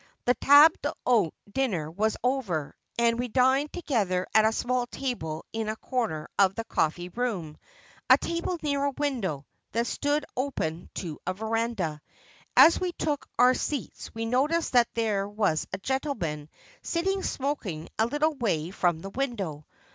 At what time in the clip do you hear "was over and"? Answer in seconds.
1.91-3.19